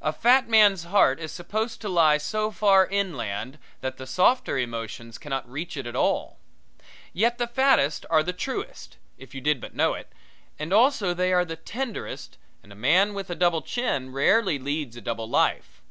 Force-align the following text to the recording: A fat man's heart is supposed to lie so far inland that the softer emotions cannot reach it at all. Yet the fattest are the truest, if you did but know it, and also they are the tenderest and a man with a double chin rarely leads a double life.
A 0.00 0.14
fat 0.14 0.48
man's 0.48 0.84
heart 0.84 1.20
is 1.20 1.30
supposed 1.30 1.82
to 1.82 1.90
lie 1.90 2.16
so 2.16 2.50
far 2.50 2.86
inland 2.86 3.58
that 3.82 3.98
the 3.98 4.06
softer 4.06 4.56
emotions 4.56 5.18
cannot 5.18 5.46
reach 5.46 5.76
it 5.76 5.86
at 5.86 5.94
all. 5.94 6.38
Yet 7.12 7.36
the 7.36 7.46
fattest 7.46 8.06
are 8.08 8.22
the 8.22 8.32
truest, 8.32 8.96
if 9.18 9.34
you 9.34 9.42
did 9.42 9.60
but 9.60 9.74
know 9.76 9.92
it, 9.92 10.10
and 10.58 10.72
also 10.72 11.12
they 11.12 11.34
are 11.34 11.44
the 11.44 11.56
tenderest 11.56 12.38
and 12.62 12.72
a 12.72 12.74
man 12.74 13.12
with 13.12 13.28
a 13.28 13.34
double 13.34 13.60
chin 13.60 14.10
rarely 14.10 14.58
leads 14.58 14.96
a 14.96 15.02
double 15.02 15.28
life. 15.28 15.82